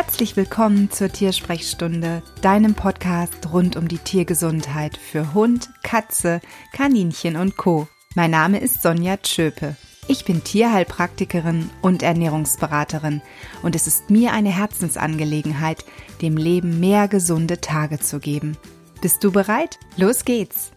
[0.00, 6.40] Herzlich willkommen zur Tiersprechstunde, deinem Podcast rund um die Tiergesundheit für Hund, Katze,
[6.72, 7.88] Kaninchen und Co.
[8.14, 9.74] Mein Name ist Sonja Tschöpe.
[10.06, 13.22] Ich bin Tierheilpraktikerin und Ernährungsberaterin
[13.64, 15.84] und es ist mir eine Herzensangelegenheit,
[16.22, 18.56] dem Leben mehr gesunde Tage zu geben.
[19.00, 19.80] Bist du bereit?
[19.96, 20.70] Los geht's!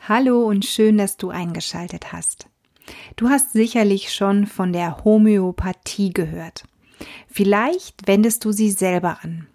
[0.00, 2.48] Hallo und schön, dass du eingeschaltet hast.
[3.14, 6.64] Du hast sicherlich schon von der Homöopathie gehört.
[7.28, 9.46] Vielleicht wendest du sie selber an.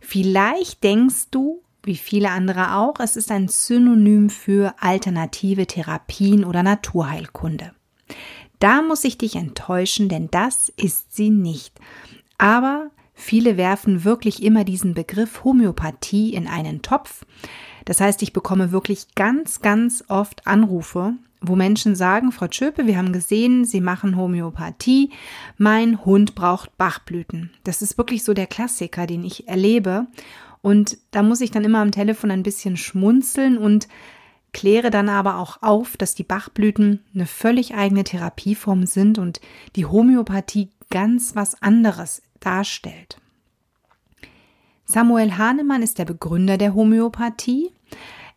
[0.00, 6.62] Vielleicht denkst du, wie viele andere auch, es ist ein Synonym für alternative Therapien oder
[6.62, 7.72] Naturheilkunde.
[8.60, 11.80] Da muss ich dich enttäuschen, denn das ist sie nicht.
[12.38, 17.24] Aber viele werfen wirklich immer diesen Begriff Homöopathie in einen Topf.
[17.84, 22.96] Das heißt, ich bekomme wirklich ganz, ganz oft Anrufe wo Menschen sagen, Frau Tschöpe, wir
[22.96, 25.10] haben gesehen, Sie machen Homöopathie,
[25.58, 27.50] mein Hund braucht Bachblüten.
[27.64, 30.06] Das ist wirklich so der Klassiker, den ich erlebe.
[30.62, 33.88] Und da muss ich dann immer am Telefon ein bisschen schmunzeln und
[34.52, 39.40] kläre dann aber auch auf, dass die Bachblüten eine völlig eigene Therapieform sind und
[39.76, 43.18] die Homöopathie ganz was anderes darstellt.
[44.84, 47.70] Samuel Hahnemann ist der Begründer der Homöopathie.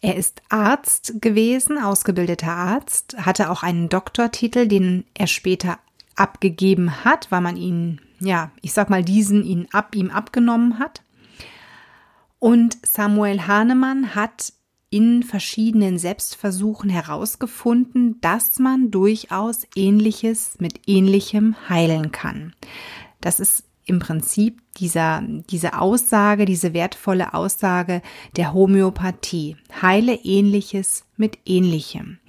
[0.01, 5.79] Er ist Arzt gewesen, ausgebildeter Arzt, hatte auch einen Doktortitel, den er später
[6.15, 11.01] abgegeben hat, weil man ihn, ja, ich sag mal, diesen ihn ab ihm abgenommen hat.
[12.39, 14.53] Und Samuel Hahnemann hat
[14.89, 22.53] in verschiedenen Selbstversuchen herausgefunden, dass man durchaus Ähnliches mit Ähnlichem heilen kann.
[23.19, 28.01] Das ist im Prinzip dieser, diese Aussage, diese wertvolle Aussage
[28.35, 29.57] der Homöopathie.
[29.81, 32.19] Heile ähnliches mit ähnlichem.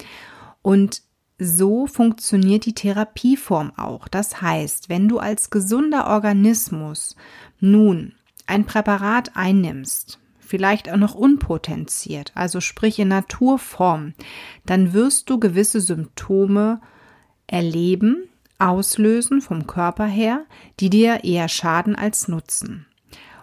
[0.63, 1.03] Und
[1.39, 4.09] so funktioniert die Therapieform auch.
[4.09, 7.17] Das heißt, wenn du als gesunder Organismus
[7.61, 8.15] nun
[8.47, 14.15] ein Präparat einnimmst, vielleicht auch noch unpotenziert, also sprich in Naturform,
[14.65, 16.81] dann wirst du gewisse Symptome
[17.47, 20.45] erleben, auslösen vom Körper her,
[20.81, 22.87] die dir eher schaden als nutzen.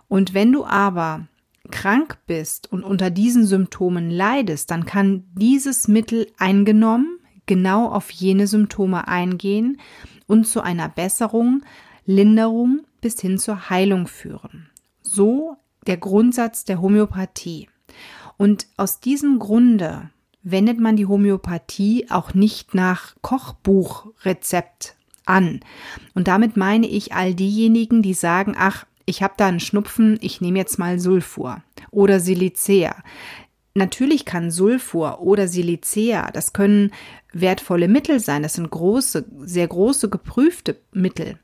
[0.08, 1.28] Und wenn du aber
[1.72, 8.48] krank bist und unter diesen Symptomen leidest, dann kann dieses Mittel eingenommen genau auf jene
[8.48, 9.80] Symptome eingehen
[10.28, 11.64] und zu einer Besserung,
[12.06, 14.70] Linderung bis hin zur Heilung führen.
[15.02, 15.58] So
[15.88, 17.70] der Grundsatz der Homöopathie.
[18.38, 20.10] Und aus diesem Grunde
[20.42, 24.96] wendet man die Homöopathie auch nicht nach Kochbuchrezept
[25.26, 25.60] an.
[26.14, 30.42] Und damit meine ich all diejenigen, die sagen, ach, ich habe da einen Schnupfen, ich
[30.42, 31.62] nehme jetzt mal Sulfur
[31.92, 32.96] oder Silicea.
[33.76, 36.92] Natürlich kann Sulfur oder Silicea, das können
[37.34, 41.40] wertvolle Mittel sein, das sind große, sehr große geprüfte Mittel.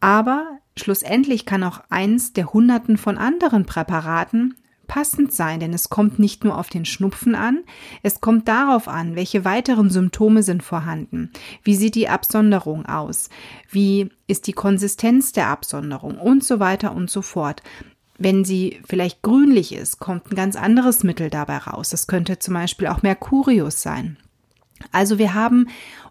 [0.00, 4.56] Aber schlussendlich kann auch eins der Hunderten von anderen Präparaten
[4.92, 7.60] passend sein, denn es kommt nicht nur auf den Schnupfen an,
[8.02, 11.30] es kommt darauf an, welche weiteren Symptome sind vorhanden,
[11.62, 13.30] wie sieht die Absonderung aus,
[13.70, 17.62] wie ist die Konsistenz der Absonderung und so weiter und so fort.
[18.18, 21.88] Wenn sie vielleicht grünlich ist, kommt ein ganz anderes Mittel dabei raus.
[21.88, 24.18] Das könnte zum Beispiel auch Mercurius sein.
[24.90, 25.68] Also wir haben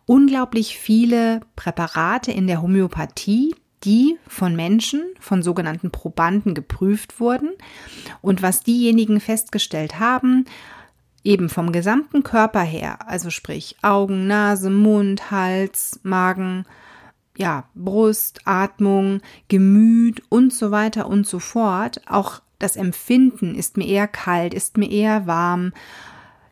[0.07, 3.53] unglaublich viele Präparate in der Homöopathie,
[3.83, 7.49] die von Menschen, von sogenannten Probanden geprüft wurden
[8.21, 10.45] und was diejenigen festgestellt haben,
[11.23, 16.65] eben vom gesamten Körper her, also sprich Augen, Nase, Mund, Hals, Magen,
[17.37, 23.87] ja, Brust, Atmung, Gemüt und so weiter und so fort, auch das Empfinden ist mir
[23.87, 25.73] eher kalt, ist mir eher warm.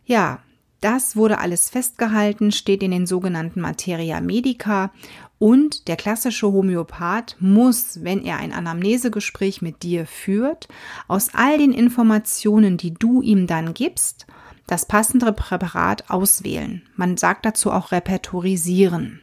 [0.05, 0.39] Ja,
[0.81, 4.91] das wurde alles festgehalten, steht in den sogenannten Materia Medica
[5.37, 10.67] und der klassische Homöopath muss, wenn er ein Anamnesegespräch mit dir führt,
[11.07, 14.27] aus all den Informationen, die du ihm dann gibst,
[14.67, 16.83] das passende Präparat auswählen.
[16.95, 19.21] Man sagt dazu auch repertorisieren.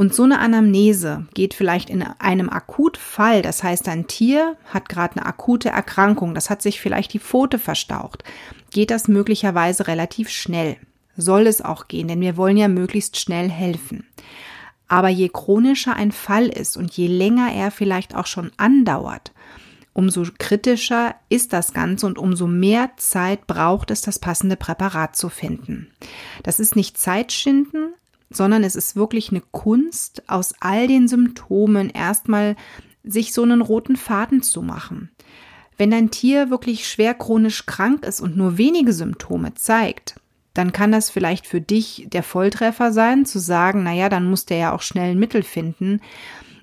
[0.00, 5.16] Und so eine Anamnese geht vielleicht in einem Akutfall, das heißt, ein Tier hat gerade
[5.16, 8.24] eine akute Erkrankung, das hat sich vielleicht die Pfote verstaucht,
[8.70, 10.78] geht das möglicherweise relativ schnell.
[11.18, 14.06] Soll es auch gehen, denn wir wollen ja möglichst schnell helfen.
[14.88, 19.32] Aber je chronischer ein Fall ist und je länger er vielleicht auch schon andauert,
[19.92, 25.28] umso kritischer ist das Ganze und umso mehr Zeit braucht es, das passende Präparat zu
[25.28, 25.88] finden.
[26.42, 27.92] Das ist nicht Zeitschinden,
[28.30, 32.56] sondern es ist wirklich eine Kunst, aus all den Symptomen erstmal
[33.02, 35.10] sich so einen roten Faden zu machen.
[35.76, 40.20] Wenn dein Tier wirklich schwer chronisch krank ist und nur wenige Symptome zeigt,
[40.54, 44.58] dann kann das vielleicht für dich der Volltreffer sein, zu sagen, naja, dann muss der
[44.58, 46.00] ja auch schnell ein Mittel finden.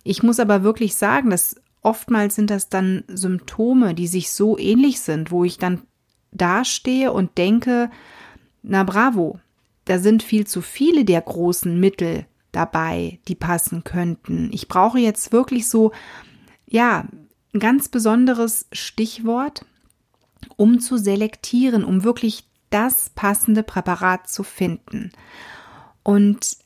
[0.03, 4.99] Ich muss aber wirklich sagen, dass oftmals sind das dann Symptome, die sich so ähnlich
[4.99, 5.81] sind, wo ich dann
[6.31, 7.89] dastehe und denke,
[8.61, 9.39] na bravo,
[9.87, 14.49] da sind viel zu viele der großen Mittel dabei, die passen könnten.
[14.51, 15.91] Ich brauche jetzt wirklich so,
[16.67, 17.07] ja,
[17.53, 19.65] ein ganz besonderes Stichwort,
[20.57, 25.11] um zu selektieren, um wirklich das passende Präparat zu finden.
[26.03, 26.57] Und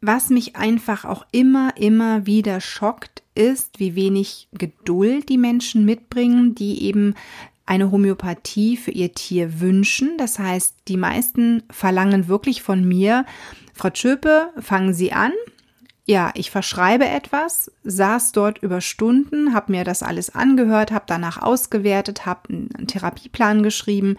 [0.00, 6.54] was mich einfach auch immer, immer wieder schockt, ist, wie wenig Geduld die Menschen mitbringen,
[6.54, 7.14] die eben
[7.70, 10.18] eine Homöopathie für ihr Tier wünschen.
[10.18, 13.24] Das heißt, die meisten verlangen wirklich von mir,
[13.74, 15.30] Frau Tschöpe, fangen Sie an.
[16.04, 21.40] Ja, ich verschreibe etwas, saß dort über Stunden, habe mir das alles angehört, habe danach
[21.40, 24.16] ausgewertet, habe einen Therapieplan geschrieben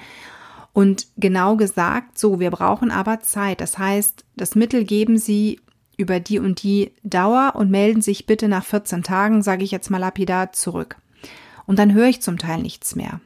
[0.72, 3.60] und genau gesagt, so, wir brauchen aber Zeit.
[3.60, 5.60] Das heißt, das Mittel geben Sie
[5.98, 9.90] über die und die Dauer und melden sich bitte nach 14 Tagen, sage ich jetzt
[9.90, 10.96] mal lapidar, zurück.
[11.66, 13.20] Und dann höre ich zum Teil nichts mehr.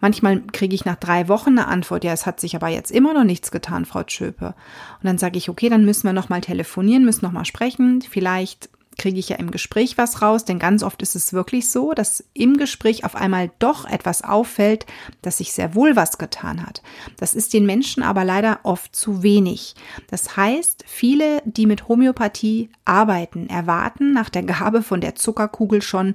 [0.00, 3.14] Manchmal kriege ich nach drei Wochen eine Antwort, ja, es hat sich aber jetzt immer
[3.14, 4.54] noch nichts getan, Frau Tschöpe.
[5.00, 8.02] Und dann sage ich, okay, dann müssen wir nochmal telefonieren, müssen nochmal sprechen.
[8.02, 8.68] Vielleicht
[8.98, 12.24] kriege ich ja im Gespräch was raus, denn ganz oft ist es wirklich so, dass
[12.34, 14.86] im Gespräch auf einmal doch etwas auffällt,
[15.22, 16.82] dass sich sehr wohl was getan hat.
[17.16, 19.74] Das ist den Menschen aber leider oft zu wenig.
[20.08, 26.14] Das heißt, viele, die mit Homöopathie arbeiten, erwarten nach der Gabe von der Zuckerkugel schon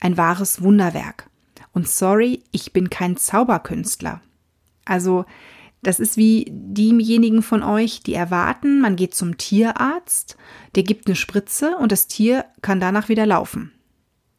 [0.00, 1.28] ein wahres Wunderwerk.
[1.74, 4.20] Und sorry, ich bin kein Zauberkünstler.
[4.84, 5.26] Also,
[5.82, 10.38] das ist wie diejenigen von euch, die erwarten, man geht zum Tierarzt,
[10.76, 13.72] der gibt eine Spritze und das Tier kann danach wieder laufen.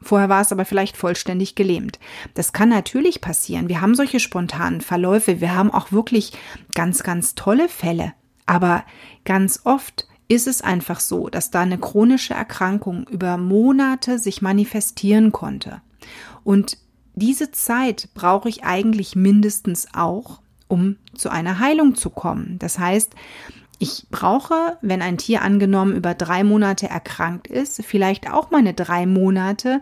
[0.02, 2.00] Vorher war es aber vielleicht vollständig gelähmt.
[2.34, 3.70] Das kann natürlich passieren.
[3.70, 5.42] Wir haben solche spontanen Verläufe.
[5.42, 6.34] Wir haben auch wirklich
[6.74, 8.14] ganz, ganz tolle Fälle.
[8.46, 8.84] Aber
[9.24, 15.32] ganz oft ist es einfach so, dass da eine chronische Erkrankung über Monate sich manifestieren
[15.32, 15.82] konnte.
[16.44, 16.78] Und
[17.16, 22.58] diese Zeit brauche ich eigentlich mindestens auch, um zu einer Heilung zu kommen.
[22.60, 23.14] Das heißt,
[23.80, 29.06] ich brauche, wenn ein Tier angenommen über drei Monate erkrankt ist, vielleicht auch meine drei
[29.06, 29.82] Monate,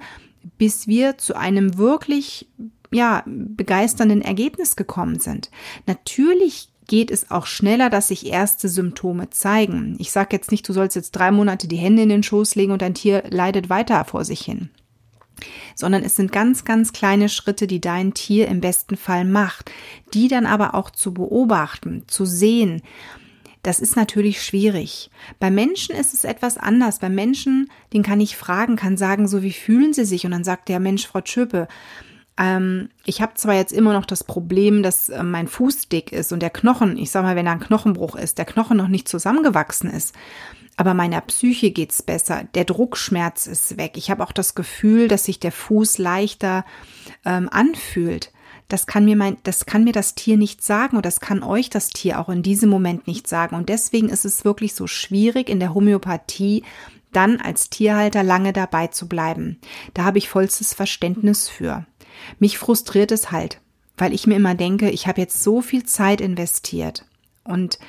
[0.57, 2.47] bis wir zu einem wirklich
[2.91, 5.50] ja, begeisternden Ergebnis gekommen sind.
[5.88, 9.95] Natürlich geht es auch schneller, dass sich erste Symptome zeigen.
[10.00, 12.74] Ich sage jetzt nicht, du sollst jetzt drei Monate die Hände in den Schoß legen
[12.74, 14.69] und dein Tier leidet weiter vor sich hin
[15.75, 19.72] sondern es sind ganz, ganz kleine Schritte, die dein Tier im besten Fall macht,
[20.13, 22.81] die dann aber auch zu beobachten, zu sehen.
[23.63, 25.10] Das ist natürlich schwierig.
[25.40, 27.00] Bei Menschen ist es etwas anders.
[27.00, 30.25] Bei Menschen, den kann ich fragen, kann sagen, so wie fühlen sie sich?
[30.25, 31.69] Und dann sagt der Mensch, Frau Schöpe,
[32.38, 36.33] ähm, ich habe zwar jetzt immer noch das Problem, dass äh, mein Fuß dick ist
[36.33, 39.07] und der Knochen, ich sag mal, wenn da ein Knochenbruch ist, der Knochen noch nicht
[39.07, 40.13] zusammengewachsen ist
[40.75, 42.45] aber meiner Psyche geht's besser.
[42.56, 43.94] Der Druckschmerz ist weg.
[43.95, 46.65] Ich habe auch das Gefühl, dass sich der Fuß leichter
[47.25, 48.31] ähm, anfühlt.
[48.69, 51.69] Das kann mir mein, das kann mir das Tier nicht sagen und das kann euch
[51.69, 53.56] das Tier auch in diesem Moment nicht sagen.
[53.56, 56.63] Und deswegen ist es wirklich so schwierig in der Homöopathie
[57.12, 59.59] dann als Tierhalter lange dabei zu bleiben.
[59.94, 61.86] Da habe ich vollstes Verständnis für.
[62.40, 63.60] Mich frustriert es halt,
[63.98, 67.06] weil ich mir immer denke, ich habe jetzt so viel Zeit investiert
[67.44, 67.80] und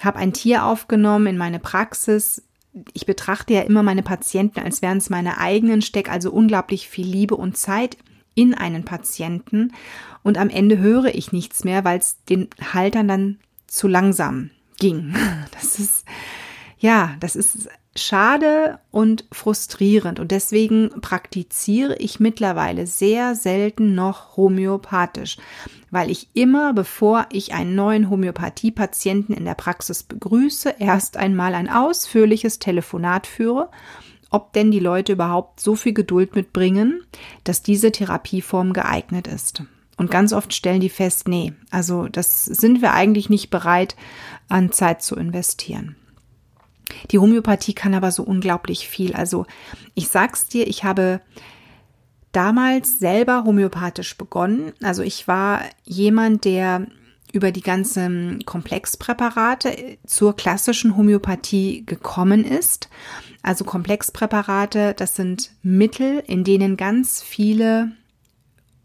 [0.00, 2.42] habe ein Tier aufgenommen in meine Praxis.
[2.92, 7.06] Ich betrachte ja immer meine Patienten, als wären es meine eigenen, steck also unglaublich viel
[7.06, 7.96] Liebe und Zeit
[8.34, 9.72] in einen Patienten
[10.22, 15.14] und am Ende höre ich nichts mehr, weil es den Haltern dann zu langsam ging.
[15.52, 16.04] Das ist
[16.78, 25.38] ja, das ist schade und frustrierend und deswegen praktiziere ich mittlerweile sehr selten noch homöopathisch,
[25.90, 31.68] weil ich immer, bevor ich einen neuen Homöopathiepatienten in der Praxis begrüße, erst einmal ein
[31.68, 33.70] ausführliches Telefonat führe,
[34.30, 37.02] ob denn die Leute überhaupt so viel Geduld mitbringen,
[37.42, 39.64] dass diese Therapieform geeignet ist.
[39.96, 43.96] Und ganz oft stellen die fest, nee, also das sind wir eigentlich nicht bereit,
[44.48, 45.96] an Zeit zu investieren.
[47.10, 49.14] Die Homöopathie kann aber so unglaublich viel.
[49.14, 49.46] Also
[49.94, 51.20] ich sag's dir, ich habe
[52.32, 54.72] damals selber homöopathisch begonnen.
[54.82, 56.86] Also ich war jemand, der
[57.32, 62.88] über die ganzen Komplexpräparate zur klassischen Homöopathie gekommen ist.
[63.42, 67.92] Also Komplexpräparate, das sind Mittel, in denen ganz viele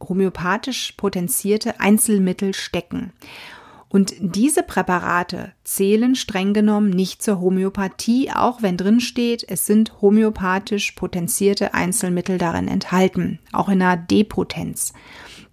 [0.02, 3.14] homöopathisch potenzierte Einzelmittel stecken.
[3.96, 10.02] Und diese Präparate zählen streng genommen nicht zur Homöopathie, auch wenn drin steht, es sind
[10.02, 14.92] homöopathisch potenzierte Einzelmittel darin enthalten, auch in einer Depotenz.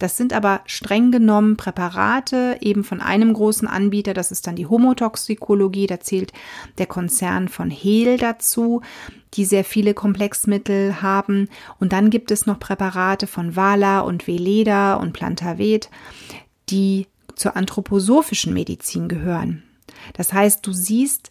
[0.00, 4.66] Das sind aber streng genommen Präparate eben von einem großen Anbieter, das ist dann die
[4.66, 6.32] Homotoxikologie, da zählt
[6.78, 8.82] der Konzern von Hehl dazu
[9.34, 11.48] die sehr viele Komplexmittel haben.
[11.80, 15.88] Und dann gibt es noch Präparate von Vala und Veleda und Plantavet,
[16.68, 19.62] die zur anthroposophischen Medizin gehören.
[20.14, 21.30] Das heißt, du siehst,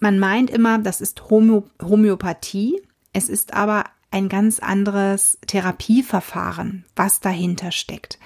[0.00, 2.82] man meint immer, das ist Homö Homöopathie.
[3.12, 8.18] Es ist aber ein ganz anderes Therapieverfahren, was dahinter steckt.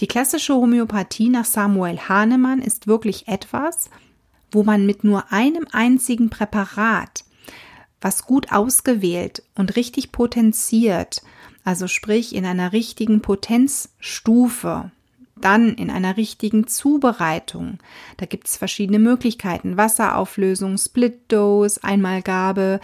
[0.00, 3.90] Die klassische Homöopathie nach Samuel Hahnemann ist wirklich etwas,
[4.52, 7.24] wo man mit nur einem einzigen Präparat,
[8.00, 11.22] was gut ausgewählt und richtig potenziert,
[11.64, 14.90] also sprich in einer richtigen Potenzstufe,
[15.42, 17.78] dann in einer richtigen Zubereitung.
[18.16, 19.76] Da gibt es verschiedene Möglichkeiten.
[19.76, 22.80] Wasserauflösung, Split-Dose, Einmalgabe,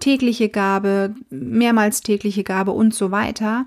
[0.00, 3.66] tägliche Gabe, mehrmals tägliche Gabe und so weiter.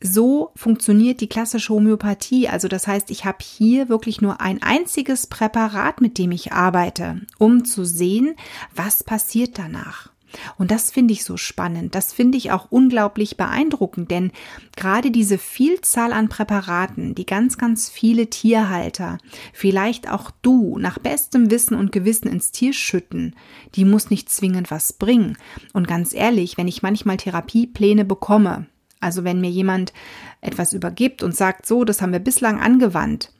[0.00, 2.48] So funktioniert die klassische Homöopathie.
[2.48, 7.22] Also das heißt, ich habe hier wirklich nur ein einziges Präparat, mit dem ich arbeite,
[7.38, 8.34] um zu sehen,
[8.74, 10.10] was passiert danach.
[10.58, 11.94] Und das finde ich so spannend.
[11.94, 14.32] Das finde ich auch unglaublich beeindruckend, denn
[14.76, 19.18] gerade diese Vielzahl an Präparaten, die ganz, ganz viele Tierhalter,
[19.52, 23.34] vielleicht auch du, nach bestem Wissen und Gewissen ins Tier schütten,
[23.74, 25.36] die muss nicht zwingend was bringen.
[25.72, 28.66] Und ganz ehrlich, wenn ich manchmal Therapiepläne bekomme,
[29.00, 29.92] also wenn mir jemand
[30.40, 33.32] etwas übergibt und sagt, so, das haben wir bislang angewandt,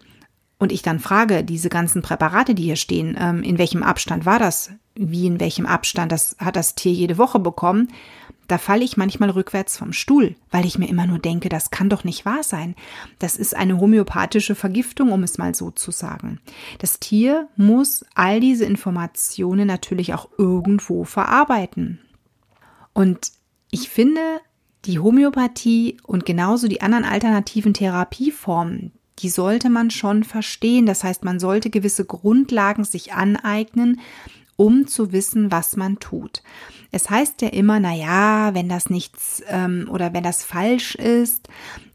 [0.59, 4.39] und ich dann frage, diese ganzen Präparate, die hier stehen, ähm, in welchem Abstand war
[4.39, 4.71] das?
[4.97, 7.89] Wie in welchem Abstand das hat das Tier jede Woche bekommen?
[8.49, 11.89] Da falle ich manchmal rückwärts vom Stuhl, weil ich mir immer nur denke, das kann
[11.89, 12.77] doch nicht wahr sein.
[13.19, 16.41] Das ist eine homöopathische Vergiftung, um es mal so zu sagen.
[16.79, 22.01] Das Tier muss all diese Informationen natürlich auch irgendwo verarbeiten.
[22.93, 23.33] Und
[23.71, 24.21] ich finde,
[24.85, 30.87] die Homöopathie und genauso die anderen alternativen Therapieformen, die sollte man schon verstehen.
[30.87, 34.01] Das heißt, man sollte gewisse Grundlagen sich aneignen,
[34.57, 36.43] um zu wissen, was man tut.
[36.91, 41.49] Es heißt ja immer, na ja, wenn das nichts ähm, oder wenn das falsch ist,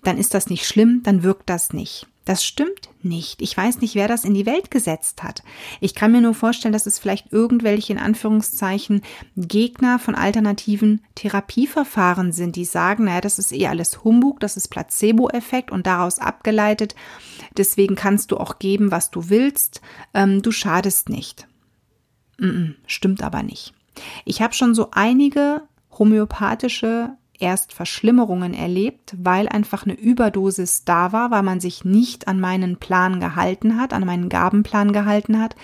[0.04, 2.08] dann ist das nicht schlimm, dann wirkt das nicht.
[2.24, 3.42] Das stimmt nicht.
[3.42, 5.42] Ich weiß nicht, wer das in die Welt gesetzt hat.
[5.80, 9.02] Ich kann mir nur vorstellen, dass es vielleicht irgendwelche in Anführungszeichen
[9.36, 14.68] Gegner von alternativen Therapieverfahren sind, die sagen, naja, das ist eh alles Humbug, das ist
[14.68, 16.94] Placebo-Effekt und daraus abgeleitet.
[17.58, 19.82] Deswegen kannst du auch geben, was du willst.
[20.14, 21.48] Ähm, du schadest nicht.
[22.42, 23.74] Mm -mm, stimmt aber nicht.
[24.26, 25.62] Ich habe schon so einige
[25.98, 32.40] homöopathische erst Verschlimmerungen erlebt, weil einfach eine Überdosis da war, weil man sich nicht an
[32.40, 35.56] meinen Plan gehalten hat, an meinen Gabenplan gehalten hat.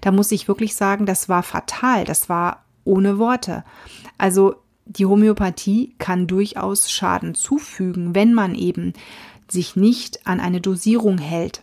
[0.00, 3.64] Da muss ich wirklich sagen, das war fatal, das war ohne Worte.
[4.16, 4.56] Also
[4.86, 8.92] die Homöopathie kann durchaus Schaden zufügen, wenn man eben
[9.48, 11.62] sich nicht an eine Dosierung hält.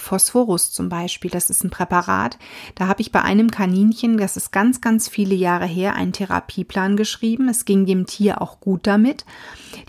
[0.00, 2.38] Phosphorus zum Beispiel, das ist ein Präparat.
[2.74, 6.96] Da habe ich bei einem Kaninchen, das ist ganz, ganz viele Jahre her, einen Therapieplan
[6.96, 7.48] geschrieben.
[7.48, 9.24] Es ging dem Tier auch gut damit.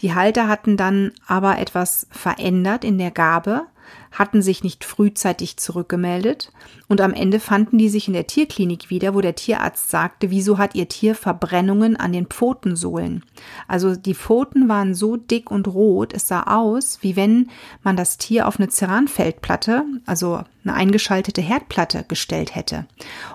[0.01, 3.65] Die Halter hatten dann aber etwas verändert in der Gabe
[4.11, 6.51] hatten sich nicht frühzeitig zurückgemeldet
[6.91, 10.57] und am Ende fanden die sich in der Tierklinik wieder, wo der Tierarzt sagte, wieso
[10.57, 13.23] hat ihr Tier Verbrennungen an den Pfotensohlen?
[13.65, 17.49] Also die Pfoten waren so dick und rot, es sah aus, wie wenn
[17.81, 22.85] man das Tier auf eine Ceranfeldplatte, also eine eingeschaltete Herdplatte gestellt hätte.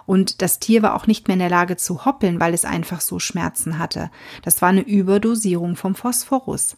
[0.05, 3.01] Und das Tier war auch nicht mehr in der Lage zu hoppeln, weil es einfach
[3.01, 4.11] so Schmerzen hatte.
[4.43, 6.77] Das war eine Überdosierung vom Phosphorus.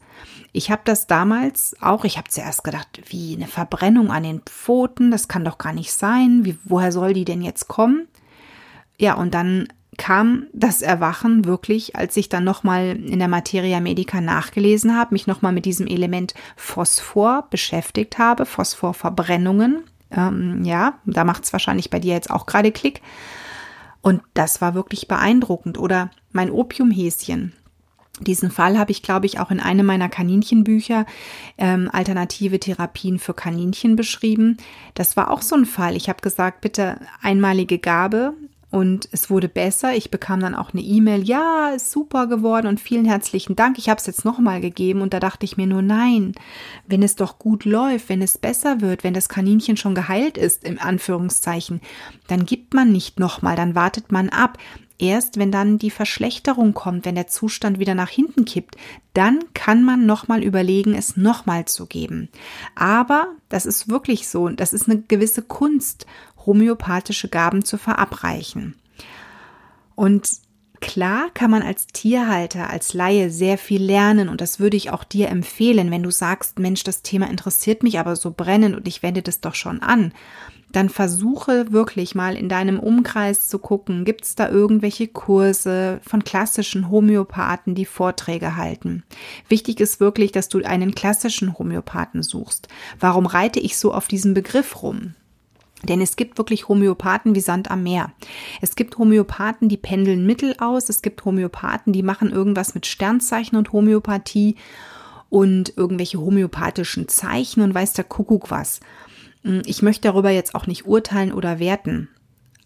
[0.52, 5.11] Ich habe das damals auch, ich habe zuerst gedacht, wie eine Verbrennung an den Pfoten,
[5.11, 6.45] das kann doch gar nicht sein.
[6.45, 8.07] Wie, woher soll die denn jetzt kommen?
[8.99, 14.21] Ja, und dann kam das Erwachen wirklich, als ich dann nochmal in der Materia Medica
[14.21, 19.85] nachgelesen habe, mich nochmal mit diesem Element Phosphor beschäftigt habe, Phosphorverbrennungen.
[20.11, 23.02] Ähm, ja, da macht es wahrscheinlich bei dir jetzt auch gerade Klick.
[24.00, 25.78] Und das war wirklich beeindruckend.
[25.78, 27.52] Oder mein Opiumhäschen.
[28.20, 31.06] Diesen Fall habe ich, glaube ich, auch in einem meiner Kaninchenbücher
[31.56, 34.56] ähm, alternative Therapien für Kaninchen beschrieben.
[34.94, 35.96] Das war auch so ein Fall.
[35.96, 38.34] Ich habe gesagt, bitte einmalige Gabe
[38.70, 39.94] und es wurde besser.
[39.94, 43.78] Ich bekam dann auch eine E-Mail, ja, ist super geworden und vielen herzlichen Dank.
[43.78, 46.32] Ich habe es jetzt nochmal gegeben und da dachte ich mir nur, nein,
[46.87, 50.64] wenn es doch gut läuft, wenn es besser wird, wenn das Kaninchen schon geheilt ist,
[50.64, 51.80] im Anführungszeichen,
[52.26, 54.58] dann gibt man nicht nochmal, dann wartet man ab.
[54.99, 58.76] Erst wenn dann die Verschlechterung kommt, wenn der Zustand wieder nach hinten kippt,
[59.14, 62.28] dann kann man nochmal überlegen, es nochmal zu geben.
[62.75, 66.07] Aber das ist wirklich so, das ist eine gewisse Kunst,
[66.47, 68.75] homöopathische Gaben zu verabreichen.
[69.95, 70.28] Und
[70.81, 75.02] Klar kann man als Tierhalter, als Laie sehr viel lernen und das würde ich auch
[75.02, 79.02] dir empfehlen, wenn du sagst, Mensch, das Thema interessiert mich aber so brennend und ich
[79.02, 80.12] wende das doch schon an.
[80.72, 86.25] Dann versuche wirklich mal in deinem Umkreis zu gucken, gibt es da irgendwelche Kurse von
[86.25, 89.02] klassischen Homöopathen, die Vorträge halten.
[89.48, 92.68] Wichtig ist wirklich, dass du einen klassischen Homöopathen suchst.
[93.00, 95.14] Warum reite ich so auf diesem Begriff rum?
[95.84, 98.12] Denn es gibt wirklich Homöopathen wie Sand am Meer.
[98.60, 100.88] Es gibt Homöopathen, die pendeln Mittel aus.
[100.88, 104.56] Es gibt Homöopathen, die machen irgendwas mit Sternzeichen und Homöopathie
[105.30, 108.80] und irgendwelche homöopathischen Zeichen und weiß der Kuckuck was.
[109.42, 112.09] Hm, ich möchte darüber jetzt auch nicht urteilen oder werten.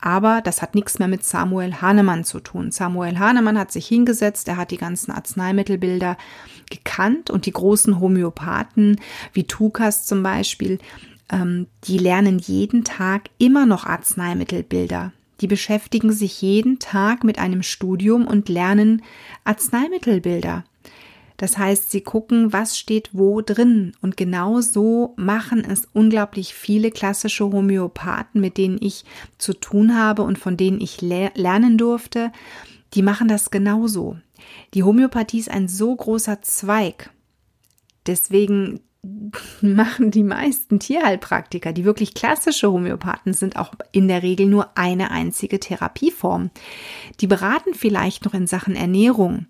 [0.00, 2.72] Aber das hat nichts mehr mit Samuel Hahnemann zu tun.
[2.72, 6.16] Samuel Hahnemann hat sich hingesetzt, er hat die ganzen Arzneimittelbilder
[6.68, 9.00] gekannt und die großen Homöopathen
[9.32, 10.80] wie Tukas zum Beispiel,
[11.30, 15.12] ähm, die lernen jeden Tag immer noch Arzneimittelbilder.
[15.40, 19.02] Die beschäftigen sich jeden Tag mit einem Studium und lernen
[19.44, 20.64] Arzneimittelbilder.
[21.36, 23.94] Das heißt, sie gucken, was steht wo drin.
[24.00, 29.04] Und genau so machen es unglaublich viele klassische Homöopathen, mit denen ich
[29.38, 32.32] zu tun habe und von denen ich lernen durfte.
[32.94, 34.16] Die machen das genauso.
[34.74, 37.10] Die Homöopathie ist ein so großer Zweig.
[38.06, 38.80] Deswegen
[39.60, 45.10] machen die meisten Tierheilpraktiker, die wirklich klassische Homöopathen sind, auch in der Regel nur eine
[45.10, 46.50] einzige Therapieform.
[47.20, 49.46] Die beraten vielleicht noch in Sachen Ernährung.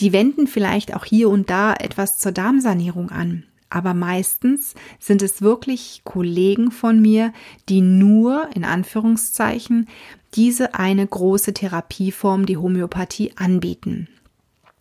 [0.00, 3.44] Die wenden vielleicht auch hier und da etwas zur Darmsanierung an.
[3.70, 7.32] Aber meistens sind es wirklich Kollegen von mir,
[7.68, 9.88] die nur, in Anführungszeichen,
[10.34, 14.08] diese eine große Therapieform, die Homöopathie, anbieten.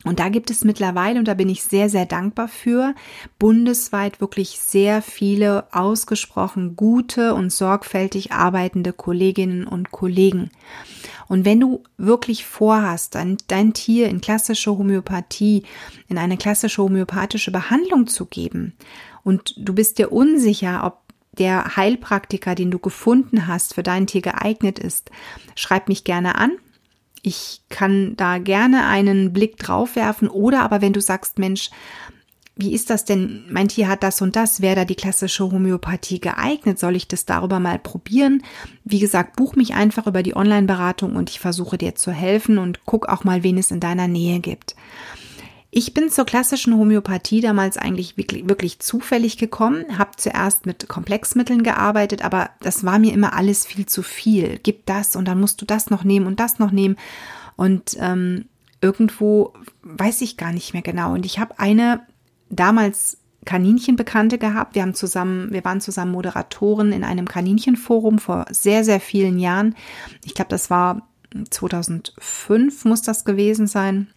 [0.07, 2.95] Und da gibt es mittlerweile, und da bin ich sehr, sehr dankbar für,
[3.39, 10.49] bundesweit wirklich sehr viele ausgesprochen gute und sorgfältig arbeitende Kolleginnen und Kollegen.
[11.27, 15.63] Und wenn du wirklich vorhast, dein, dein Tier in klassische Homöopathie,
[16.07, 18.73] in eine klassische homöopathische Behandlung zu geben,
[19.23, 21.01] und du bist dir unsicher, ob
[21.37, 25.11] der Heilpraktiker, den du gefunden hast, für dein Tier geeignet ist,
[25.55, 26.51] schreib mich gerne an
[27.27, 31.69] ich kann da gerne einen Blick drauf werfen oder aber wenn du sagst, Mensch,
[32.55, 33.43] wie ist das denn?
[33.51, 34.61] Mein Tier hat das und das.
[34.61, 36.79] Wäre da die klassische Homöopathie geeignet?
[36.79, 38.41] Soll ich das darüber mal probieren?
[38.83, 42.79] Wie gesagt, buch mich einfach über die Online-Beratung und ich versuche dir zu helfen und
[42.85, 44.75] guck auch mal, wen es in deiner Nähe gibt.
[45.77, 51.61] Ich bin zur klassischen Homöopathie damals eigentlich wirklich, wirklich zufällig gekommen, habe zuerst mit Komplexmitteln
[51.61, 54.59] gearbeitet, aber das war mir immer alles viel zu viel.
[54.63, 56.95] Gib das und dann musst du das noch nehmen und das noch nehmen.
[57.57, 58.45] Und ähm,
[58.81, 61.13] irgendwo weiß ich gar nicht mehr genau.
[61.13, 62.01] Und ich habe eine
[62.49, 64.73] damals Kaninchenbekannte gehabt.
[64.73, 69.75] Wir haben zusammen, wir waren zusammen Moderatoren in einem Kaninchenforum vor sehr, sehr vielen Jahren.
[70.25, 71.07] Ich glaube, das war
[71.51, 74.07] 2005 muss das gewesen sein.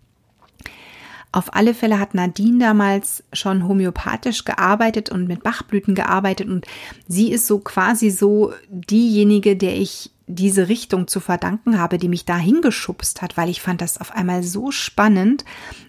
[1.33, 6.67] Auf alle Fälle hat Nadine damals schon homöopathisch gearbeitet und mit Bachblüten gearbeitet und
[7.07, 12.25] sie ist so quasi so diejenige, der ich diese Richtung zu verdanken habe, die mich
[12.25, 15.45] da hingeschubst hat, weil ich fand das auf einmal so spannend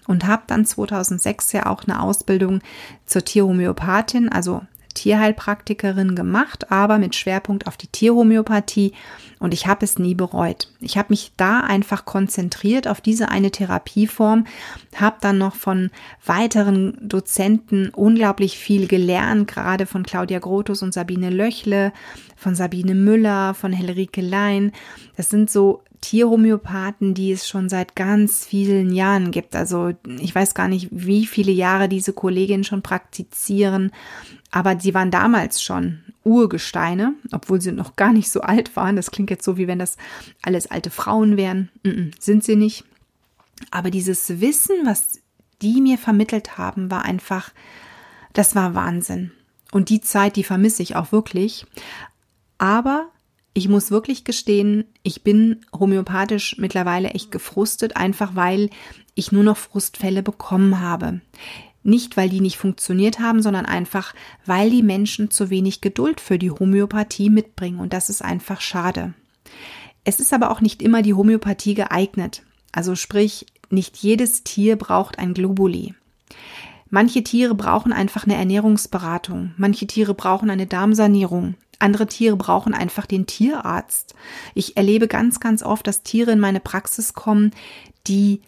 [0.06, 2.60] und habe dann 2006 ja auch eine Ausbildung
[3.06, 8.92] zur Tierhomöopathin, also Tierheilpraktikerin gemacht, aber mit Schwerpunkt auf die Tierhomöopathie
[9.38, 10.68] und ich habe es nie bereut.
[10.80, 14.46] Ich habe mich da einfach konzentriert auf diese eine Therapieform,
[14.94, 15.90] habe dann noch von
[16.24, 21.92] weiteren Dozenten unglaublich viel gelernt, gerade von Claudia Grotus und Sabine Löchle,
[22.36, 24.72] von Sabine Müller, von Helrike Lein.
[25.16, 29.56] Das sind so Tierhomöopathen, die es schon seit ganz vielen Jahren gibt.
[29.56, 33.92] Also ich weiß gar nicht, wie viele Jahre diese Kolleginnen schon praktizieren,
[34.50, 38.96] aber sie waren damals schon Urgesteine, obwohl sie noch gar nicht so alt waren.
[38.96, 39.96] Das klingt jetzt so, wie wenn das
[40.42, 41.70] alles alte Frauen wären.
[41.84, 42.84] -mm, sind sie nicht.
[43.70, 45.20] Aber dieses Wissen, was
[45.62, 47.52] die mir vermittelt haben, war einfach,
[48.32, 49.30] das war Wahnsinn.
[49.70, 51.64] Und die Zeit, die vermisse ich auch wirklich.
[52.58, 53.08] Aber
[53.54, 58.70] ich muss wirklich gestehen, ich bin homöopathisch mittlerweile echt gefrustet, einfach weil
[59.14, 61.20] ich nur noch Frustfälle bekommen habe.
[61.82, 64.14] Nicht, weil die nicht funktioniert haben, sondern einfach,
[64.46, 67.80] weil die Menschen zu wenig Geduld für die Homöopathie mitbringen.
[67.80, 69.14] Und das ist einfach schade.
[70.04, 72.42] Es ist aber auch nicht immer die Homöopathie geeignet.
[72.70, 75.94] Also sprich, nicht jedes Tier braucht ein Globuli.
[76.88, 79.54] Manche Tiere brauchen einfach eine Ernährungsberatung.
[79.56, 81.54] Manche Tiere brauchen eine Darmsanierung.
[81.82, 84.14] Andere Tiere brauchen einfach den Tierarzt.
[84.54, 87.50] Ich erlebe ganz, ganz oft, dass Tiere in meine Praxis kommen,
[88.06, 88.40] die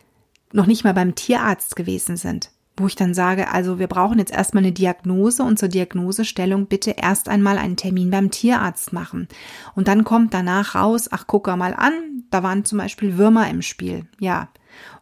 [0.53, 2.51] noch nicht mal beim Tierarzt gewesen sind.
[2.77, 6.93] Wo ich dann sage, also wir brauchen jetzt erstmal eine Diagnose und zur Diagnosestellung bitte
[6.93, 9.29] erst einmal einen Termin beim Tierarzt machen.
[9.75, 13.63] Und dann kommt danach raus, ach guck mal an, da waren zum Beispiel Würmer im
[13.63, 14.07] Spiel.
[14.19, 14.49] Ja,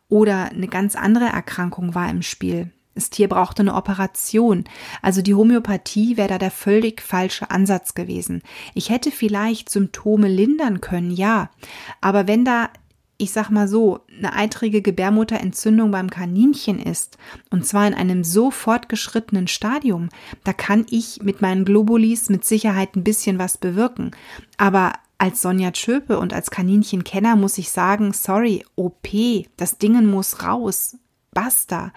[0.08, 2.70] oder eine ganz andere Erkrankung war im Spiel.
[2.94, 4.64] Das Tier brauchte eine Operation.
[5.00, 8.42] Also die Homöopathie wäre da der völlig falsche Ansatz gewesen.
[8.74, 11.50] Ich hätte vielleicht Symptome lindern können, ja.
[12.02, 12.68] Aber wenn da,
[13.16, 17.16] ich sag mal so, eine eitrige Gebärmutterentzündung beim Kaninchen ist,
[17.48, 20.10] und zwar in einem so fortgeschrittenen Stadium,
[20.44, 24.10] da kann ich mit meinen Globulis mit Sicherheit ein bisschen was bewirken.
[24.58, 29.08] Aber als Sonja Tschöpe und als Kaninchenkenner muss ich sagen, sorry, OP,
[29.56, 30.96] das Dingen muss raus.
[31.32, 31.92] Basta.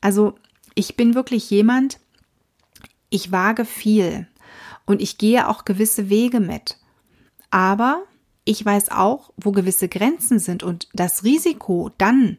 [0.00, 0.34] Also
[0.74, 1.98] ich bin wirklich jemand,
[3.10, 4.26] ich wage viel
[4.86, 6.78] und ich gehe auch gewisse Wege mit.
[7.50, 8.02] Aber
[8.44, 12.38] ich weiß auch, wo gewisse Grenzen sind und das Risiko dann,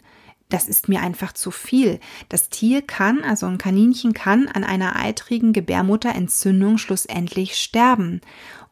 [0.49, 1.99] das ist mir einfach zu viel.
[2.27, 8.21] Das Tier kann, also ein Kaninchen kann an einer eitrigen Gebärmutterentzündung schlussendlich sterben.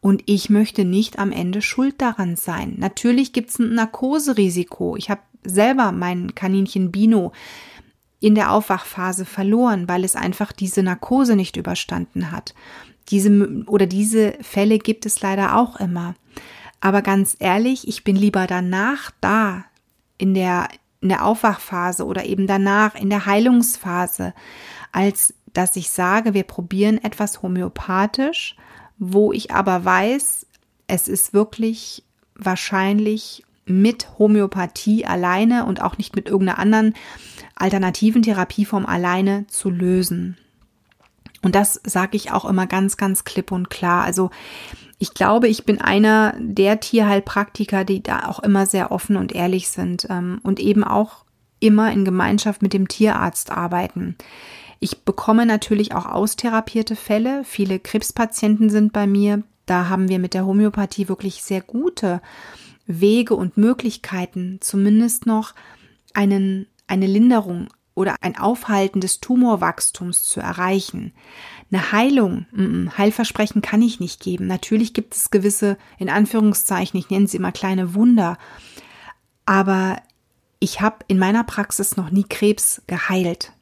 [0.00, 2.74] Und ich möchte nicht am Ende schuld daran sein.
[2.78, 4.96] Natürlich gibt es ein Narkoserisiko.
[4.96, 7.32] Ich habe selber mein Kaninchen Bino
[8.20, 12.54] in der Aufwachphase verloren, weil es einfach diese Narkose nicht überstanden hat.
[13.08, 16.14] Diese oder diese Fälle gibt es leider auch immer.
[16.80, 19.64] Aber ganz ehrlich, ich bin lieber danach da
[20.18, 20.68] in der
[21.00, 24.34] in der Aufwachphase oder eben danach in der Heilungsphase,
[24.90, 28.56] als dass ich sage, wir probieren etwas homöopathisch,
[28.98, 30.46] wo ich aber weiß,
[30.88, 32.02] es ist wirklich
[32.34, 36.94] wahrscheinlich mit Homöopathie alleine und auch nicht mit irgendeiner anderen
[37.54, 40.36] alternativen Therapieform alleine zu lösen.
[41.42, 44.04] Und das sage ich auch immer ganz, ganz klipp und klar.
[44.04, 44.30] Also
[44.98, 49.68] ich glaube, ich bin einer der Tierheilpraktiker, die da auch immer sehr offen und ehrlich
[49.68, 51.24] sind ähm, und eben auch
[51.60, 54.16] immer in Gemeinschaft mit dem Tierarzt arbeiten.
[54.80, 57.42] Ich bekomme natürlich auch austherapierte Fälle.
[57.44, 59.42] Viele Krebspatienten sind bei mir.
[59.66, 62.20] Da haben wir mit der Homöopathie wirklich sehr gute
[62.88, 65.54] Wege und Möglichkeiten, zumindest noch
[66.14, 71.12] einen, eine Linderung oder ein Aufhalten des Tumorwachstums zu erreichen.
[71.70, 72.46] Eine Heilung,
[72.96, 74.46] Heilversprechen kann ich nicht geben.
[74.46, 78.38] Natürlich gibt es gewisse, in Anführungszeichen, ich nenne sie immer kleine Wunder,
[79.44, 80.00] aber
[80.60, 83.52] ich habe in meiner Praxis noch nie Krebs geheilt.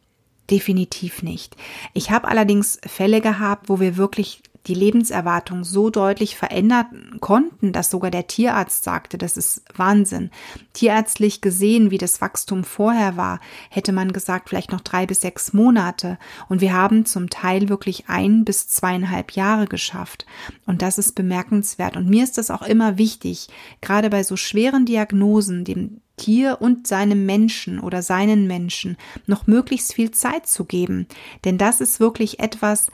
[0.51, 1.57] Definitiv nicht.
[1.93, 7.90] Ich habe allerdings Fälle gehabt, wo wir wirklich die Lebenserwartung so deutlich verändern konnten, dass
[7.90, 10.31] sogar der Tierarzt sagte, das ist Wahnsinn.
[10.72, 15.52] Tierärztlich gesehen, wie das Wachstum vorher war, hätte man gesagt, vielleicht noch drei bis sechs
[15.52, 16.18] Monate.
[16.48, 20.26] Und wir haben zum Teil wirklich ein bis zweieinhalb Jahre geschafft.
[20.66, 21.96] Und das ist bemerkenswert.
[21.96, 23.48] Und mir ist das auch immer wichtig,
[23.81, 29.92] gerade bei so schweren Diagnosen, dem Tier und seinem Menschen oder seinen Menschen noch möglichst
[29.92, 31.07] viel Zeit zu geben.
[31.44, 32.90] Denn das ist wirklich etwas,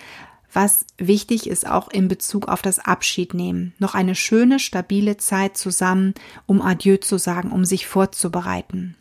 [0.53, 3.75] was wichtig ist auch in Bezug auf das Abschied nehmen.
[3.79, 6.15] Noch eine schöne, stabile Zeit zusammen,
[6.47, 8.97] um Adieu zu sagen, um sich vorzubereiten.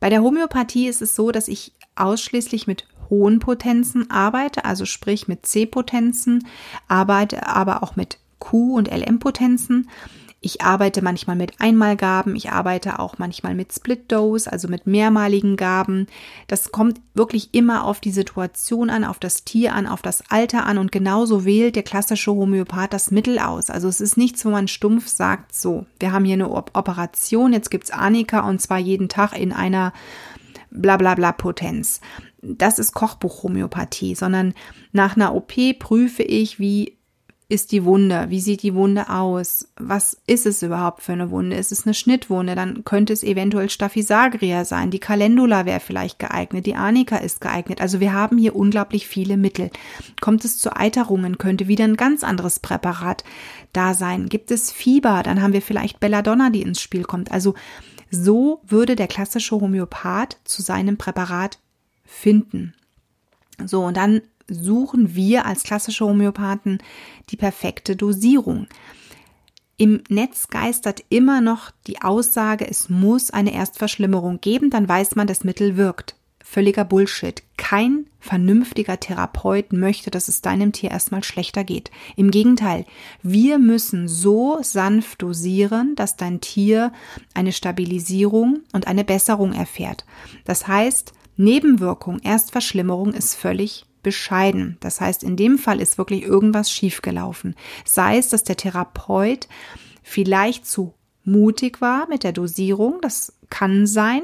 [0.00, 5.28] Bei der Homöopathie ist es so, dass ich ausschließlich mit hohen Potenzen arbeite, also sprich
[5.28, 6.46] mit C-Potenzen,
[6.88, 9.88] arbeite aber auch mit Q- und LM-Potenzen
[10.44, 15.56] ich arbeite manchmal mit Einmalgaben, ich arbeite auch manchmal mit Split Dose, also mit mehrmaligen
[15.56, 16.08] Gaben.
[16.48, 20.66] Das kommt wirklich immer auf die Situation an, auf das Tier an, auf das Alter
[20.66, 23.70] an und genauso wählt der klassische Homöopath das Mittel aus.
[23.70, 27.70] Also es ist nichts, wo man stumpf sagt, so, wir haben hier eine Operation, jetzt
[27.70, 29.92] gibt's Anika und zwar jeden Tag in einer
[30.72, 32.00] blablabla bla bla Potenz.
[32.42, 34.54] Das ist Kochbuch-Homöopathie, sondern
[34.90, 36.96] nach einer OP prüfe ich, wie
[37.52, 38.30] ist die Wunde?
[38.30, 39.68] Wie sieht die Wunde aus?
[39.76, 41.54] Was ist es überhaupt für eine Wunde?
[41.56, 42.54] Ist es eine Schnittwunde?
[42.54, 44.90] Dann könnte es eventuell Staphysagria sein.
[44.90, 46.64] Die Calendula wäre vielleicht geeignet.
[46.64, 47.82] Die Arnika ist geeignet.
[47.82, 49.70] Also wir haben hier unglaublich viele Mittel.
[50.22, 53.22] Kommt es zu Eiterungen, könnte wieder ein ganz anderes Präparat
[53.74, 54.30] da sein.
[54.30, 55.22] Gibt es Fieber?
[55.22, 57.32] Dann haben wir vielleicht Belladonna, die ins Spiel kommt.
[57.32, 57.52] Also
[58.10, 61.58] so würde der klassische Homöopath zu seinem Präparat
[62.06, 62.72] finden.
[63.66, 66.78] So, und dann suchen wir als klassische Homöopathen
[67.30, 68.66] die perfekte Dosierung.
[69.76, 75.26] Im Netz geistert immer noch die Aussage, es muss eine Erstverschlimmerung geben, dann weiß man,
[75.26, 76.14] das Mittel wirkt.
[76.44, 77.42] Völliger Bullshit.
[77.56, 81.90] Kein vernünftiger Therapeut möchte, dass es deinem Tier erstmal schlechter geht.
[82.14, 82.84] Im Gegenteil,
[83.22, 86.92] wir müssen so sanft dosieren, dass dein Tier
[87.34, 90.04] eine Stabilisierung und eine Besserung erfährt.
[90.44, 94.76] Das heißt, Nebenwirkung, Erstverschlimmerung ist völlig bescheiden.
[94.80, 97.54] Das heißt, in dem Fall ist wirklich irgendwas schiefgelaufen.
[97.84, 99.48] Sei es, dass der Therapeut
[100.02, 104.22] vielleicht zu mutig war mit der Dosierung, das kann sein,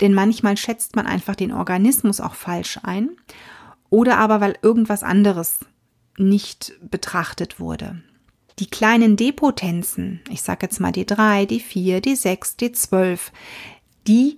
[0.00, 3.10] denn manchmal schätzt man einfach den Organismus auch falsch ein,
[3.90, 5.60] oder aber weil irgendwas anderes
[6.16, 8.02] nicht betrachtet wurde.
[8.58, 13.79] Die kleinen Depotenzen, ich sage jetzt mal D3, D4, D6, D12, die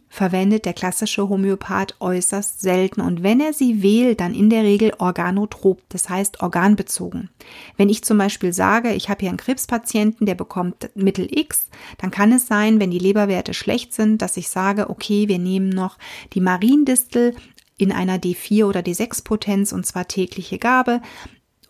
[0.09, 4.93] verwendet der klassische Homöopath äußerst selten und wenn er sie wählt, dann in der Regel
[4.99, 7.31] organotrop, das heißt organbezogen.
[7.77, 12.11] Wenn ich zum Beispiel sage, ich habe hier einen Krebspatienten, der bekommt Mittel X, dann
[12.11, 15.97] kann es sein, wenn die Leberwerte schlecht sind, dass ich sage, okay, wir nehmen noch
[16.33, 17.35] die Mariendistel
[17.79, 21.01] in einer D4 oder D6 Potenz und zwar tägliche Gabe,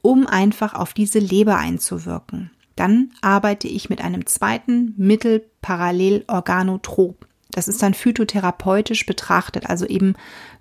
[0.01, 2.51] um einfach auf diese Leber einzuwirken.
[2.75, 7.27] Dann arbeite ich mit einem zweiten Mittel parallel organotrop.
[7.53, 10.15] Das ist dann phytotherapeutisch betrachtet, also eben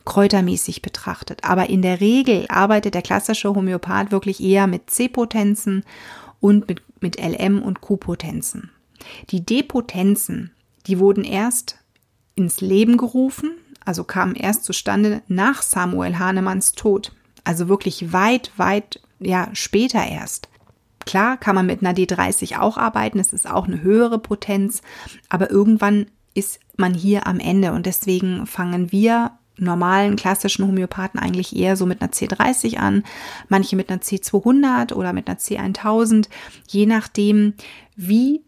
[0.06, 1.43] kräutermäßig betrachtet.
[1.43, 5.84] Aber in der Regel arbeitet der klassische Homöopath wirklich eher mit C-Potenzen
[6.39, 8.71] und mit, mit LM und Q-Potenzen.
[9.30, 10.51] Die D-Potenzen,
[10.86, 11.77] die wurden erst
[12.36, 13.51] ins Leben gerufen,
[13.86, 17.13] also kamen erst zustande nach Samuel Hahnemanns Tod.
[17.43, 20.49] Also wirklich weit, weit, ja, später erst.
[21.06, 24.82] Klar kann man mit einer D30 auch arbeiten, es ist auch eine höhere Potenz,
[25.30, 31.56] aber irgendwann ist man hier am Ende und deswegen fangen wir normalen klassischen Homöopathen eigentlich
[31.56, 33.04] eher so mit einer C30 an,
[33.48, 36.28] manche mit einer C200 oder mit einer C1000,
[36.67, 37.54] je nachdem,
[37.96, 38.41] wie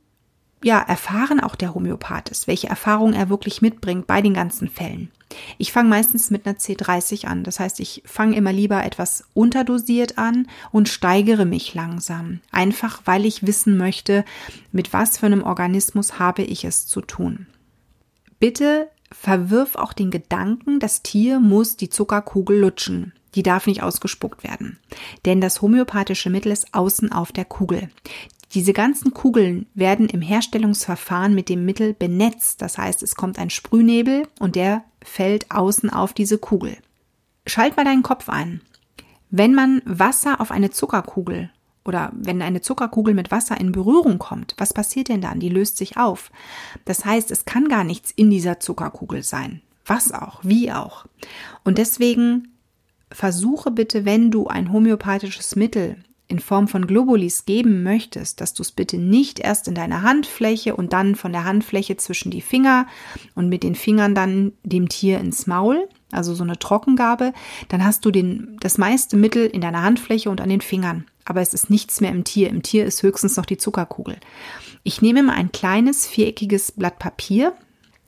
[0.63, 5.11] ja, erfahren auch der Homöopath ist, welche Erfahrung er wirklich mitbringt bei den ganzen Fällen.
[5.57, 7.43] Ich fange meistens mit einer C30 an.
[7.43, 12.39] Das heißt, ich fange immer lieber etwas unterdosiert an und steigere mich langsam.
[12.51, 14.23] Einfach weil ich wissen möchte,
[14.71, 17.47] mit was für einem Organismus habe ich es zu tun.
[18.43, 23.13] Bitte verwirf auch den Gedanken, das Tier muss die Zuckerkugel lutschen.
[23.35, 24.79] Die darf nicht ausgespuckt werden.
[25.23, 27.89] Denn das homöopathische Mittel ist außen auf der Kugel.
[28.53, 32.61] Diese ganzen Kugeln werden im Herstellungsverfahren mit dem Mittel benetzt.
[32.61, 36.75] Das heißt, es kommt ein Sprühnebel und der fällt außen auf diese Kugel.
[37.47, 38.59] Schalt mal deinen Kopf ein.
[39.29, 41.49] Wenn man Wasser auf eine Zuckerkugel
[41.85, 45.39] oder wenn eine Zuckerkugel mit Wasser in Berührung kommt, was passiert denn dann?
[45.39, 46.31] Die löst sich auf.
[46.85, 49.61] Das heißt, es kann gar nichts in dieser Zuckerkugel sein.
[49.85, 51.05] Was auch, wie auch.
[51.63, 52.53] Und deswegen
[53.11, 58.63] versuche bitte, wenn du ein homöopathisches Mittel in Form von Globulis geben möchtest, dass du
[58.63, 62.87] es bitte nicht erst in deine Handfläche und dann von der Handfläche zwischen die Finger
[63.35, 67.33] und mit den Fingern dann dem Tier ins Maul, also so eine Trockengabe,
[67.67, 71.05] dann hast du den, das meiste Mittel in deiner Handfläche und an den Fingern.
[71.25, 72.49] Aber es ist nichts mehr im Tier.
[72.49, 74.17] Im Tier ist höchstens noch die Zuckerkugel.
[74.83, 77.53] Ich nehme mal ein kleines viereckiges Blatt Papier,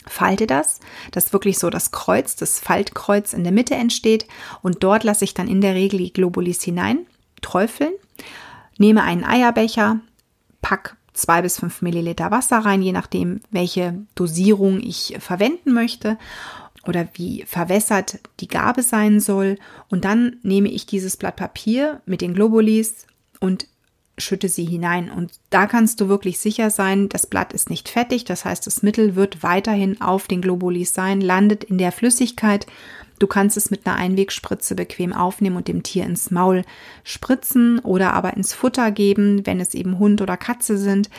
[0.08, 0.80] falte das,
[1.12, 4.28] dass wirklich so das Kreuz, das Faltkreuz in der Mitte entsteht
[4.62, 7.08] und dort lasse ich dann in der Regel die Globulis hinein,
[7.41, 7.93] träufeln,
[8.78, 9.99] nehme einen Eierbecher,
[10.62, 16.17] pack zwei bis fünf Milliliter Wasser rein, je nachdem, welche Dosierung ich verwenden möchte
[16.87, 19.57] oder wie verwässert die Gabe sein soll.
[19.89, 23.07] Und dann nehme ich dieses Blatt Papier mit den Globulis
[23.39, 23.67] und
[24.17, 25.09] schütte sie hinein.
[25.09, 28.23] Und da kannst du wirklich sicher sein, das Blatt ist nicht fettig.
[28.25, 32.65] Das heißt, das Mittel wird weiterhin auf den Globulis sein, landet in der Flüssigkeit.
[33.19, 36.63] Du kannst es mit einer Einwegspritze bequem aufnehmen und dem Tier ins Maul
[37.03, 39.45] spritzen oder aber ins Futter geben.
[39.45, 41.09] Wenn es eben Hund oder Katze sind,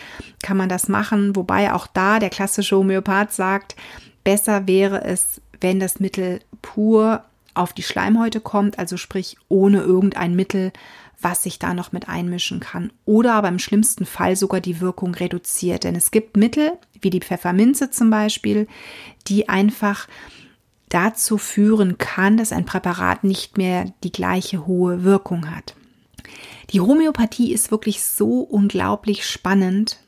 [0.42, 1.36] kann man das machen.
[1.36, 3.76] Wobei auch da der klassische Homöopath sagt,
[4.24, 10.36] besser wäre es, wenn das Mittel pur auf die Schleimhäute kommt, also sprich ohne irgendein
[10.36, 10.72] Mittel,
[11.20, 12.92] was sich da noch mit einmischen kann.
[13.06, 15.84] Oder aber im schlimmsten Fall sogar die Wirkung reduziert.
[15.84, 18.68] Denn es gibt Mittel, wie die Pfefferminze zum Beispiel,
[19.26, 20.08] die einfach
[20.88, 25.74] dazu führen kann, dass ein Präparat nicht mehr die gleiche hohe Wirkung hat.
[26.70, 29.98] Die Homöopathie ist wirklich so unglaublich spannend,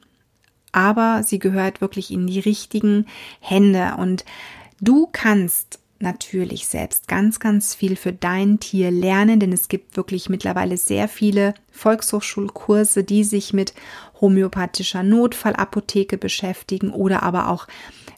[0.72, 3.06] aber sie gehört wirklich in die richtigen
[3.40, 4.24] Hände und
[4.80, 10.28] Du kannst natürlich selbst ganz, ganz viel für dein Tier lernen, denn es gibt wirklich
[10.28, 13.74] mittlerweile sehr viele Volkshochschulkurse, die sich mit
[14.20, 17.66] homöopathischer Notfallapotheke beschäftigen oder aber auch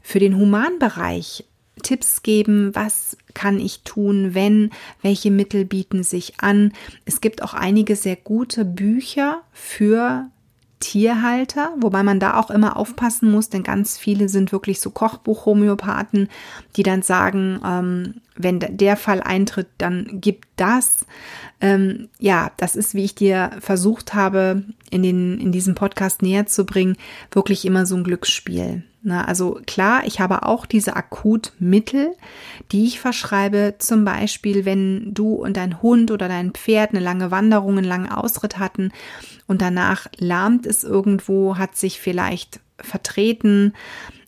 [0.02, 1.44] für den Humanbereich
[1.82, 4.70] Tipps geben, was kann ich tun, wenn,
[5.00, 6.72] welche Mittel bieten sich an.
[7.06, 10.28] Es gibt auch einige sehr gute Bücher für
[10.80, 16.28] Tierhalter, wobei man da auch immer aufpassen muss, denn ganz viele sind wirklich so Kochbuch-Homöopathen,
[16.76, 21.06] die dann sagen, ähm, wenn der Fall eintritt, dann gibt das.
[21.60, 26.46] Ähm, ja, das ist, wie ich dir versucht habe, in, den, in diesem Podcast näher
[26.46, 26.96] zu bringen,
[27.32, 28.82] wirklich immer so ein Glücksspiel.
[29.02, 32.14] Na, also klar, ich habe auch diese Akutmittel,
[32.70, 37.30] die ich verschreibe, zum Beispiel, wenn du und dein Hund oder dein Pferd eine lange
[37.30, 38.92] Wanderung, einen langen Ausritt hatten
[39.46, 43.72] und danach lahmt es irgendwo, hat sich vielleicht vertreten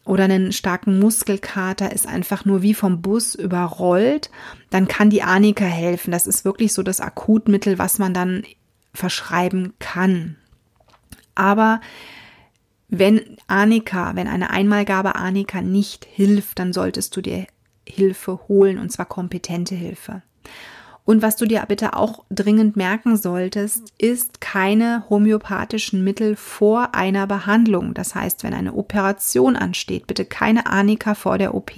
[0.04, 4.30] oder einen starken Muskelkater, ist einfach nur wie vom Bus überrollt,
[4.70, 6.10] dann kann die Arnika helfen.
[6.10, 8.42] Das ist wirklich so das Akutmittel, was man dann
[8.92, 10.36] verschreiben kann.
[11.34, 11.80] Aber
[12.94, 17.46] Wenn Arnika, wenn eine Einmalgabe Arnika nicht hilft, dann solltest du dir
[17.88, 20.20] Hilfe holen und zwar kompetente Hilfe.
[21.04, 27.26] Und was du dir bitte auch dringend merken solltest, ist keine homöopathischen Mittel vor einer
[27.26, 27.92] Behandlung.
[27.92, 31.72] Das heißt, wenn eine Operation ansteht, bitte keine Arnika vor der OP.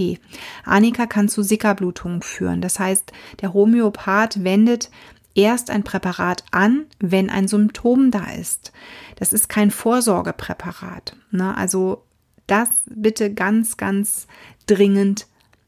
[0.65, 2.61] Arnika kann zu Sickerblutungen führen.
[2.61, 4.91] Das heißt, der Homöopath wendet
[5.35, 8.73] erst ein Präparat an, wenn ein Symptom da ist.
[9.17, 11.17] Das ist kein Vorsorgepräparat.
[11.31, 11.57] Ne?
[11.57, 12.03] Also
[12.47, 14.27] das bitte ganz, ganz
[14.67, 15.27] dringend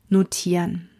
[0.08, 0.90] notieren.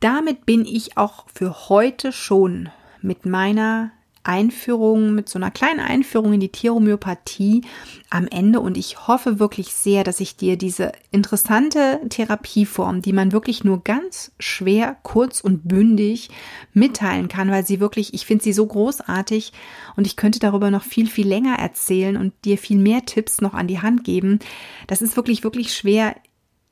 [0.00, 2.68] Damit bin ich auch für heute schon
[3.00, 3.92] mit meiner
[4.26, 7.62] Einführung, mit so einer kleinen Einführung in die Tierhomöopathie
[8.10, 13.32] am Ende und ich hoffe wirklich sehr, dass ich dir diese interessante Therapieform, die man
[13.32, 16.30] wirklich nur ganz schwer, kurz und bündig
[16.72, 19.52] mitteilen kann, weil sie wirklich, ich finde sie so großartig
[19.96, 23.54] und ich könnte darüber noch viel, viel länger erzählen und dir viel mehr Tipps noch
[23.54, 24.40] an die Hand geben.
[24.88, 26.16] Das ist wirklich, wirklich schwer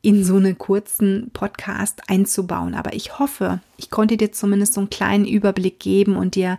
[0.04, 2.74] in so einen kurzen Podcast einzubauen.
[2.74, 6.58] Aber ich hoffe, ich konnte dir zumindest so einen kleinen Überblick geben und dir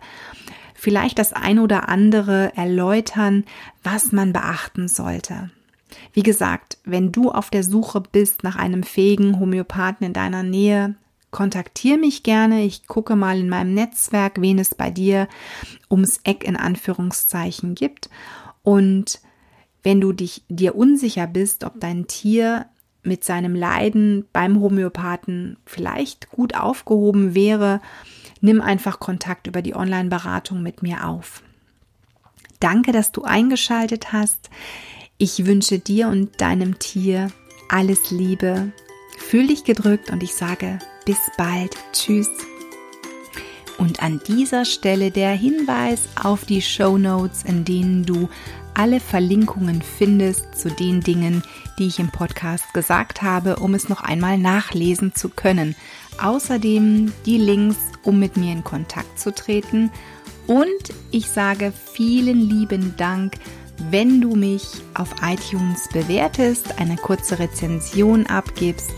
[0.74, 3.44] vielleicht das ein oder andere erläutern,
[3.84, 5.50] was man beachten sollte.
[6.12, 10.96] Wie gesagt, wenn du auf der Suche bist nach einem fähigen Homöopathen in deiner Nähe,
[11.30, 12.64] kontaktiere mich gerne.
[12.64, 15.28] Ich gucke mal in meinem Netzwerk, wen es bei dir
[15.88, 18.10] ums Eck in Anführungszeichen gibt.
[18.64, 19.20] Und
[19.84, 22.66] wenn du dich dir unsicher bist, ob dein Tier
[23.06, 27.80] mit seinem Leiden beim Homöopathen vielleicht gut aufgehoben wäre,
[28.40, 31.42] nimm einfach Kontakt über die Online-Beratung mit mir auf.
[32.60, 34.50] Danke, dass du eingeschaltet hast.
[35.18, 37.28] Ich wünsche dir und deinem Tier
[37.68, 38.72] alles Liebe.
[39.18, 41.76] Fühl dich gedrückt und ich sage bis bald.
[41.92, 42.28] Tschüss.
[43.78, 48.28] Und an dieser Stelle der Hinweis auf die Show Notes, in denen du
[48.76, 51.42] alle Verlinkungen findest zu den Dingen,
[51.78, 55.74] die ich im Podcast gesagt habe, um es noch einmal nachlesen zu können.
[56.22, 59.90] Außerdem die Links, um mit mir in Kontakt zu treten.
[60.46, 60.66] Und
[61.10, 63.34] ich sage vielen lieben Dank,
[63.90, 64.62] wenn du mich
[64.94, 68.90] auf iTunes bewertest, eine kurze Rezension abgibst.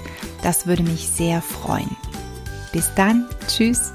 [0.42, 1.96] Das würde mich sehr freuen.
[2.72, 3.92] Bis dann, tschüss.